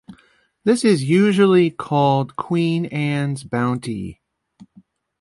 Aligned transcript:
This 0.63 0.83
is 0.83 1.03
usually 1.03 1.69
called 1.69 2.35
Queen 2.35 2.87
Anne's 2.87 3.43
bounty. 3.43 4.19